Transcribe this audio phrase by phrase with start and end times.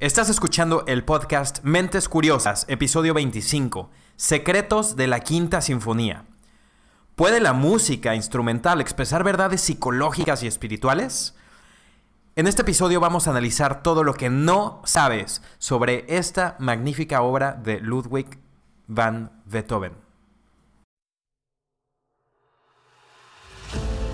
[0.00, 6.24] Estás escuchando el podcast Mentes Curiosas, episodio 25, Secretos de la Quinta Sinfonía.
[7.16, 11.34] ¿Puede la música instrumental expresar verdades psicológicas y espirituales?
[12.34, 17.52] En este episodio vamos a analizar todo lo que no sabes sobre esta magnífica obra
[17.52, 18.38] de Ludwig
[18.86, 19.92] van Beethoven.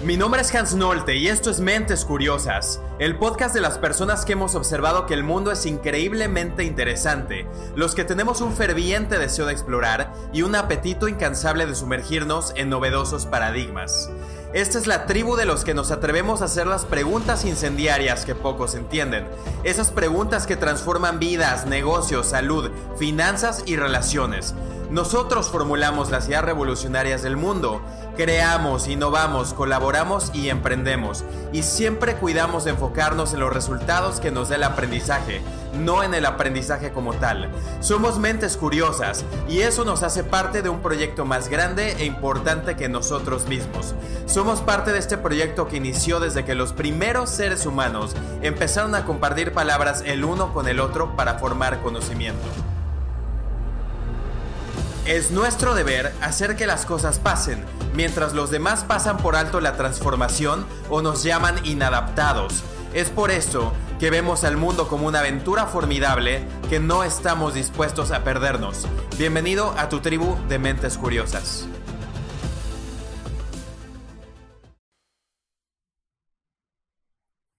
[0.06, 4.24] Mi nombre es Hans Nolte y esto es Mentes Curiosas, el podcast de las personas
[4.24, 7.44] que hemos observado que el mundo es increíblemente interesante,
[7.74, 12.70] los que tenemos un ferviente deseo de explorar y un apetito incansable de sumergirnos en
[12.70, 14.08] novedosos paradigmas.
[14.52, 18.36] Esta es la tribu de los que nos atrevemos a hacer las preguntas incendiarias que
[18.36, 19.26] pocos entienden.
[19.64, 24.54] Esas preguntas que transforman vidas, negocios, salud, finanzas y relaciones.
[24.90, 27.82] Nosotros formulamos las ideas revolucionarias del mundo.
[28.16, 31.22] Creamos, innovamos, colaboramos y emprendemos.
[31.52, 35.42] Y siempre cuidamos de enfocarnos en los resultados que nos dé el aprendizaje,
[35.74, 37.50] no en el aprendizaje como tal.
[37.80, 42.74] Somos mentes curiosas y eso nos hace parte de un proyecto más grande e importante
[42.74, 43.94] que nosotros mismos.
[44.24, 49.04] Somos parte de este proyecto que inició desde que los primeros seres humanos empezaron a
[49.04, 52.46] compartir palabras el uno con el otro para formar conocimiento.
[55.06, 59.76] Es nuestro deber hacer que las cosas pasen, mientras los demás pasan por alto la
[59.76, 62.64] transformación o nos llaman inadaptados.
[62.92, 68.10] Es por eso que vemos al mundo como una aventura formidable que no estamos dispuestos
[68.10, 68.88] a perdernos.
[69.16, 71.68] Bienvenido a tu tribu de mentes curiosas.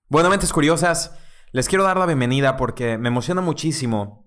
[0.09, 1.13] Bueno, mentes curiosas,
[1.53, 4.26] les quiero dar la bienvenida porque me emociona muchísimo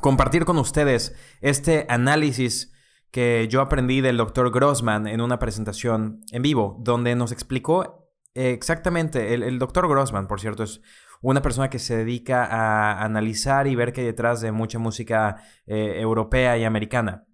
[0.00, 2.72] compartir con ustedes este análisis
[3.10, 9.34] que yo aprendí del doctor Grossman en una presentación en vivo, donde nos explicó exactamente,
[9.34, 10.80] el, doctor Grossman, por cierto, es
[11.20, 15.42] una persona que se dedica a analizar y ver qué hay detrás de mucha música
[15.66, 17.26] eh, europea y americana.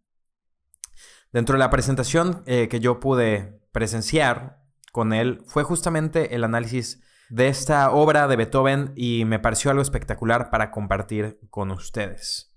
[1.32, 4.62] Dentro de la presentación eh, que yo pude presenciar
[4.92, 9.82] con él fue justamente el análisis de esta obra de Beethoven y me pareció algo
[9.82, 12.53] espectacular para compartir con ustedes.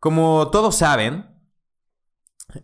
[0.00, 1.26] Como todos saben,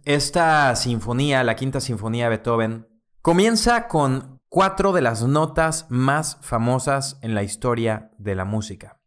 [0.04, 2.88] esta sinfonía, la quinta sinfonía de Beethoven,
[3.20, 9.02] comienza con cuatro de las notas más famosas en la historia de la música.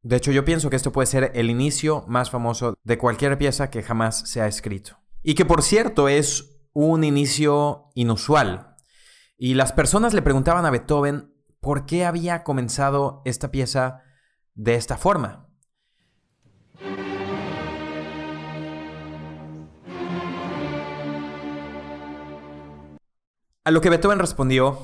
[0.00, 3.68] De hecho, yo pienso que esto puede ser el inicio más famoso de cualquier pieza
[3.68, 4.98] que jamás se ha escrito.
[5.22, 8.76] Y que por cierto es un inicio inusual.
[9.36, 14.04] Y las personas le preguntaban a Beethoven por qué había comenzado esta pieza
[14.54, 15.49] de esta forma.
[23.62, 24.78] A lo que Beethoven respondió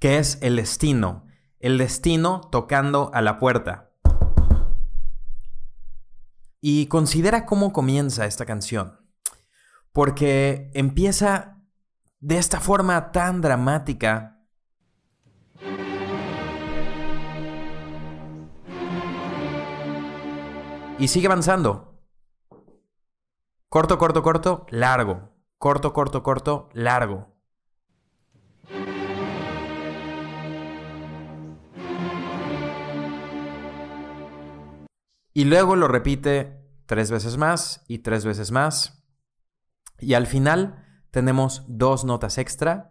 [0.00, 1.26] que es el destino,
[1.60, 3.90] el destino tocando a la puerta.
[6.62, 8.98] Y considera cómo comienza esta canción,
[9.92, 11.58] porque empieza
[12.20, 14.40] de esta forma tan dramática.
[20.98, 22.00] Y sigue avanzando.
[23.68, 25.34] Corto, corto, corto, largo.
[25.58, 27.37] Corto, corto, corto, largo.
[35.38, 39.04] Y luego lo repite tres veces más y tres veces más.
[40.00, 42.90] Y al final tenemos dos notas extra.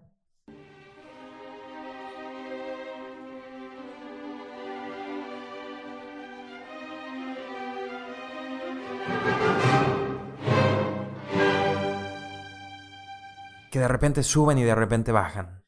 [13.69, 15.65] Que de repente suben y de repente bajan.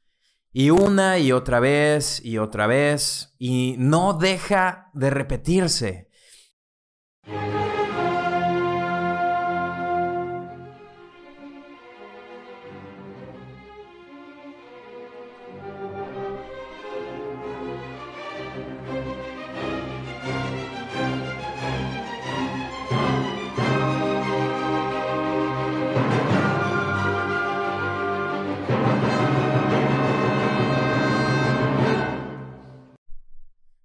[0.54, 3.36] Y una y otra vez y otra vez.
[3.38, 6.09] Y no deja de repetirse.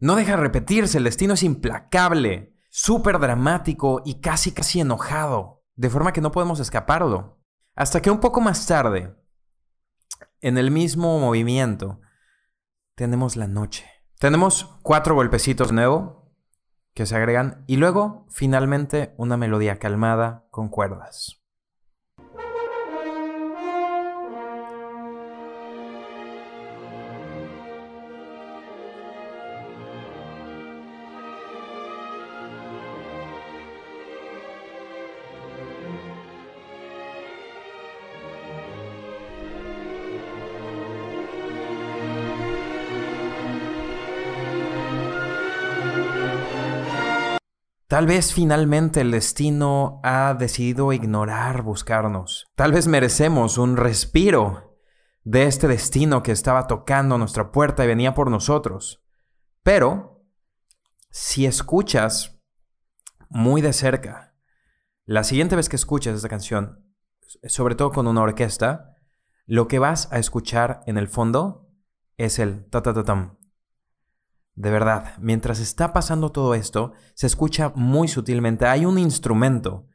[0.04, 6.12] No deja repetirse, el destino es implacable, súper dramático y casi casi enojado, de forma
[6.12, 7.40] que no podemos escaparlo.
[7.74, 9.16] Hasta que un poco más tarde,
[10.42, 12.02] en el mismo movimiento,
[12.94, 13.86] tenemos la noche.
[14.18, 16.36] Tenemos cuatro golpecitos nuevo
[16.92, 21.43] que se agregan y luego finalmente una melodía calmada con cuerdas.
[47.94, 52.44] Tal vez finalmente el destino ha decidido ignorar buscarnos.
[52.56, 54.76] Tal vez merecemos un respiro
[55.22, 59.00] de este destino que estaba tocando nuestra puerta y venía por nosotros.
[59.62, 60.26] Pero,
[61.10, 62.42] si escuchas
[63.28, 64.34] muy de cerca,
[65.04, 66.84] la siguiente vez que escuches esta canción,
[67.44, 68.96] sobre todo con una orquesta,
[69.46, 71.70] lo que vas a escuchar en el fondo
[72.16, 73.38] es el ta ta ta tam.
[74.54, 78.66] De verdad, mientras está pasando todo esto, se escucha muy sutilmente.
[78.66, 79.86] Hay un instrumento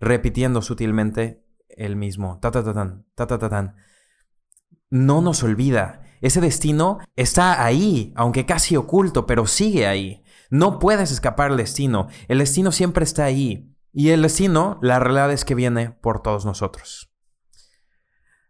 [0.00, 3.76] repitiendo sutilmente el mismo ta ta ta tan, ta ta ta tan.
[4.90, 6.02] No nos olvida.
[6.20, 10.22] Ese destino está ahí, aunque casi oculto, pero sigue ahí.
[10.50, 12.08] No puedes escapar del destino.
[12.28, 13.74] El destino siempre está ahí.
[13.92, 17.11] Y el destino, la realidad es que viene por todos nosotros.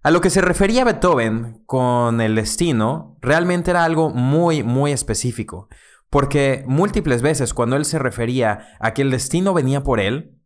[0.04, 5.69] A lo que se refería Beethoven con el destino, realmente era algo muy, muy específico,
[6.10, 10.40] porque múltiples veces cuando él se refería a que el destino venía por él,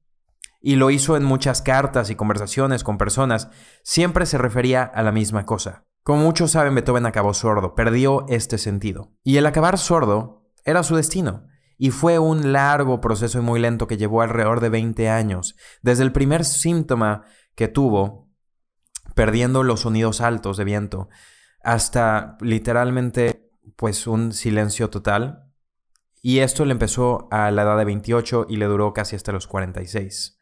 [0.61, 3.49] y lo hizo en muchas cartas y conversaciones con personas,
[3.83, 5.87] siempre se refería a la misma cosa.
[6.03, 9.13] Como muchos saben, Beethoven acabó sordo, perdió este sentido.
[9.23, 11.47] Y el acabar sordo era su destino.
[11.79, 16.03] Y fue un largo proceso y muy lento que llevó alrededor de 20 años, desde
[16.03, 17.23] el primer síntoma
[17.55, 18.26] que tuvo
[19.17, 21.09] perdiendo los sonidos altos de viento,
[21.65, 25.51] hasta literalmente pues un silencio total.
[26.21, 29.47] Y esto le empezó a la edad de 28 y le duró casi hasta los
[29.47, 30.39] 46.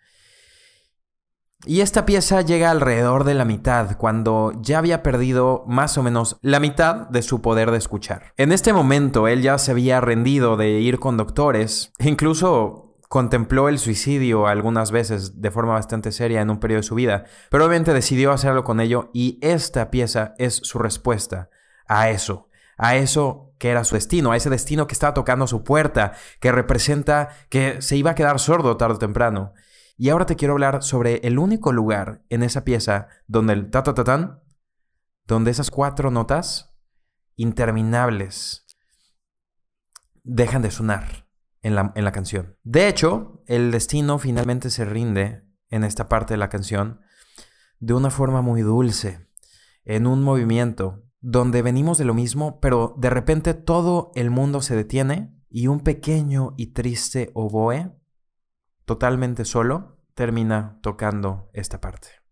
[1.67, 6.37] Y esta pieza llega alrededor de la mitad, cuando ya había perdido más o menos
[6.43, 8.35] la mitad de su poder de escuchar.
[8.37, 12.84] En este momento él ya se había rendido de ir con doctores, incluso
[13.15, 17.27] contempló el suicidio algunas veces de forma bastante seria en un periodo de su vida,
[17.49, 21.49] pero obviamente decidió hacerlo con ello y esta pieza es su respuesta
[21.87, 25.63] a eso, a eso que era su destino, a ese destino que estaba tocando su
[25.63, 29.53] puerta, que representa que se iba a quedar sordo tarde o temprano.
[29.97, 33.85] Y ahora te quiero hablar sobre el único lugar en esa pieza donde el ta
[33.85, 34.43] ta ta tan,
[35.25, 36.75] donde esas cuatro notas
[37.37, 38.67] interminables
[40.25, 41.24] dejan de sonar
[41.65, 42.57] en la, canción.
[42.63, 47.01] De hecho, el destino finalmente se rinde en esta parte de la canción
[47.81, 49.27] de una forma muy dulce,
[49.85, 54.77] en un movimiento donde venimos de lo mismo, pero de repente todo el mundo se
[54.77, 57.97] detiene y un pequeño y triste oboe,
[58.85, 62.24] totalmente solo, termina tocando esta parte.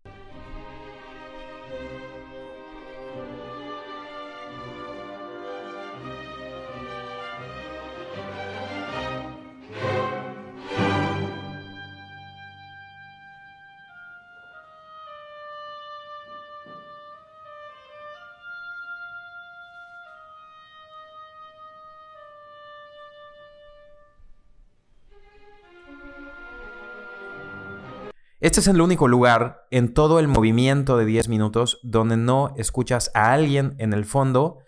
[28.43, 33.09] Este es el único lugar en todo el movimiento de 10 minutos donde no escuchas
[33.13, 34.59] a alguien en el fondo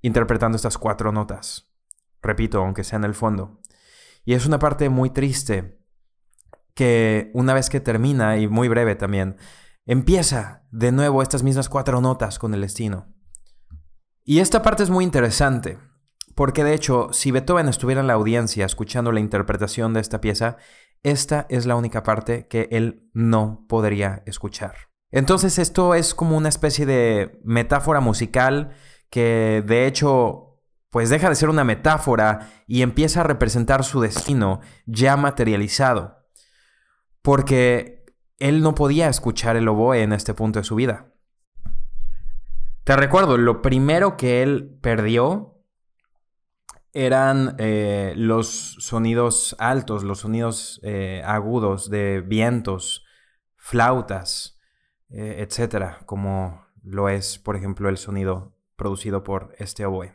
[0.00, 1.74] interpretando estas cuatro notas.
[2.22, 3.60] Repito, aunque sea en el fondo.
[4.24, 5.78] Y es una parte muy triste
[6.72, 9.36] que una vez que termina, y muy breve también,
[9.84, 13.14] empieza de nuevo estas mismas cuatro notas con el destino.
[14.24, 15.78] Y esta parte es muy interesante,
[16.34, 20.56] porque de hecho, si Beethoven estuviera en la audiencia escuchando la interpretación de esta pieza,
[21.02, 24.74] esta es la única parte que él no podría escuchar.
[25.10, 28.70] Entonces esto es como una especie de metáfora musical
[29.10, 30.46] que de hecho
[30.90, 36.24] pues deja de ser una metáfora y empieza a representar su destino ya materializado.
[37.22, 38.04] Porque
[38.38, 41.12] él no podía escuchar el oboe en este punto de su vida.
[42.84, 45.55] Te recuerdo, lo primero que él perdió
[46.96, 53.04] eran eh, los sonidos altos, los sonidos eh, agudos de vientos,
[53.54, 54.58] flautas,
[55.10, 60.14] eh, etcétera, como lo es, por ejemplo, el sonido producido por este oboe.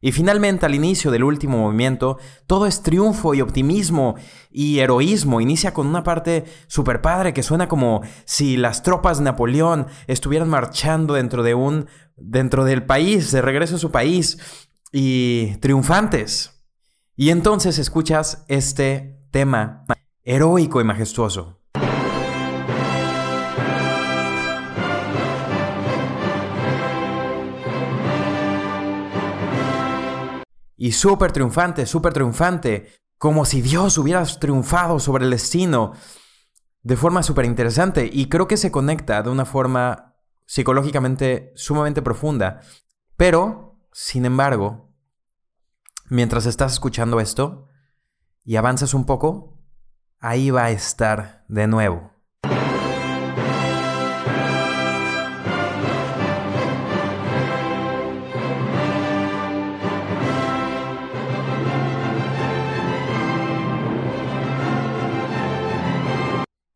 [0.00, 4.16] Y finalmente, al inicio del último movimiento, todo es triunfo y optimismo
[4.50, 5.40] y heroísmo.
[5.40, 10.48] Inicia con una parte super padre que suena como si las tropas de Napoleón estuvieran
[10.48, 14.38] marchando dentro de un dentro del país, de regreso a su país
[14.96, 16.64] y triunfantes.
[17.16, 19.84] Y entonces escuchas este tema
[20.22, 21.60] heroico y majestuoso.
[30.76, 32.86] Y súper triunfante, súper triunfante,
[33.18, 35.94] como si Dios hubiera triunfado sobre el destino,
[36.84, 38.08] de forma súper interesante.
[38.12, 40.14] Y creo que se conecta de una forma
[40.46, 42.60] psicológicamente sumamente profunda.
[43.16, 44.92] Pero sin embargo,
[46.10, 47.68] mientras estás escuchando esto,
[48.42, 49.62] y avanzas un poco,
[50.18, 52.10] ahí va a estar de nuevo.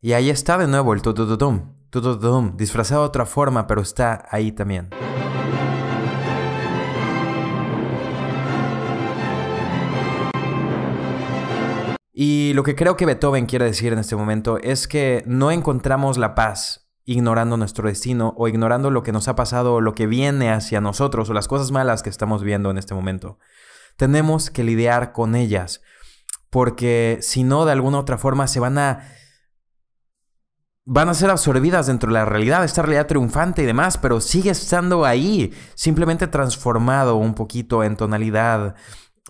[0.01, 4.53] Y ahí está de nuevo el tutututum, tutututum, disfrazado de otra forma, pero está ahí
[4.53, 4.91] también.
[12.21, 16.19] Y lo que creo que Beethoven quiere decir en este momento es que no encontramos
[16.19, 20.09] la paz ignorando nuestro destino o ignorando lo que nos ha pasado o lo que
[20.09, 23.39] viene hacia nosotros o las cosas malas que estamos viendo en este momento.
[23.97, 25.81] Tenemos que lidiar con ellas
[26.51, 29.13] porque si no, de alguna otra forma se van a
[30.85, 34.51] van a ser absorbidas dentro de la realidad, esta realidad triunfante y demás, pero sigue
[34.51, 38.75] estando ahí, simplemente transformado un poquito en tonalidad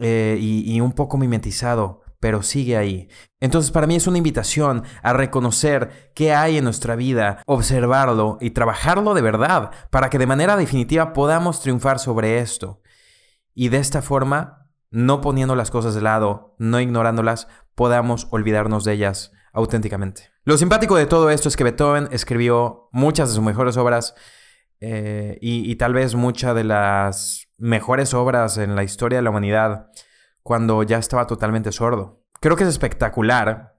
[0.00, 3.08] eh, y, y un poco mimetizado, pero sigue ahí.
[3.40, 8.50] Entonces para mí es una invitación a reconocer qué hay en nuestra vida, observarlo y
[8.50, 12.80] trabajarlo de verdad, para que de manera definitiva podamos triunfar sobre esto.
[13.54, 18.94] Y de esta forma, no poniendo las cosas de lado, no ignorándolas, podamos olvidarnos de
[18.94, 20.30] ellas auténticamente.
[20.44, 24.14] Lo simpático de todo esto es que Beethoven escribió muchas de sus mejores obras
[24.80, 29.90] eh, y, tal vez muchas de las mejores obras en la historia de la humanidad
[30.48, 32.24] cuando ya estaba totalmente sordo.
[32.40, 33.76] Creo que es espectacular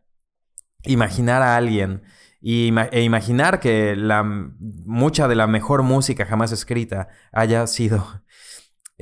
[0.84, 2.04] imaginar a alguien
[2.44, 8.06] e imaginar que la, mucha de la mejor música jamás escrita haya sido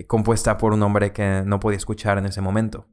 [0.08, 2.88] compuesta por un hombre que no podía escuchar en ese momento,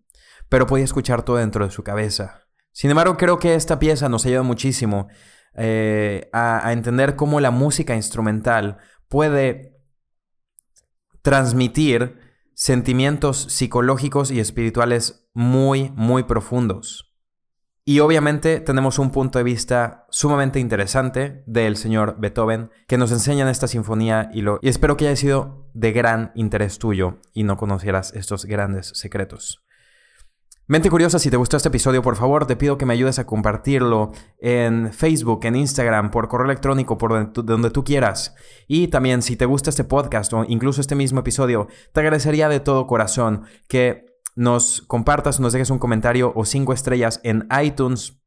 [0.49, 2.49] pero podía escuchar todo dentro de su cabeza.
[2.73, 5.07] Sin embargo, creo que esta pieza nos ayuda muchísimo
[5.55, 9.79] eh, a, entender cómo la música instrumental puede
[11.23, 12.24] transmitir
[12.55, 17.15] sentimientos psicológicos y espirituales muy, muy profundos.
[17.87, 23.43] Y obviamente tenemos un punto de vista sumamente interesante del señor Beethoven que nos enseña
[23.43, 27.43] en esta sinfonía y, lo, y espero que haya sido de gran interés tuyo y
[27.43, 29.64] no conocieras estos grandes secretos.
[30.67, 33.27] Mente curiosa, si te gustó este episodio, por favor, te pido que me ayudes a
[33.27, 38.35] compartirlo en Facebook, en Instagram, por correo electrónico, por donde tú, quieras.
[38.67, 42.61] Y también, si te gusta este podcast o incluso este mismo episodio, te agradecería de
[42.61, 44.07] todo corazón que
[44.37, 48.19] nos compartas, nos dejes un comentario o cinco estrellas en iTunes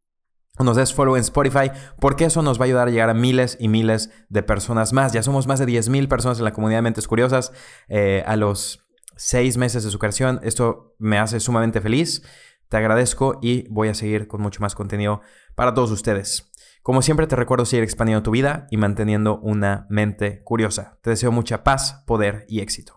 [0.60, 3.16] o nos des follow en Spotify, porque eso nos va a ayudar a llegar a
[3.16, 5.12] miles y miles de personas más.
[5.12, 7.52] Ya somos más de 10.000 personas en la comunidad de Mentes Curiosas.
[7.88, 8.87] Eh, a los
[9.18, 10.40] seis meses de su creación.
[10.44, 12.24] Esto me hace sumamente feliz.
[12.70, 15.22] Te agradezco y voy a seguir con mucho más contenido
[15.56, 16.52] para todos ustedes.
[16.84, 21.00] Como siempre te recuerdo seguir expandiendo tu vida y manteniendo una mente curiosa.
[21.02, 22.97] Te deseo mucha paz, poder y éxito.